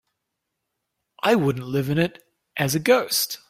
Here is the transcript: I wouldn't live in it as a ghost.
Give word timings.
I 1.21 1.35
wouldn't 1.35 1.67
live 1.67 1.89
in 1.91 1.97
it 1.99 2.23
as 2.57 2.73
a 2.73 2.79
ghost. 2.79 3.39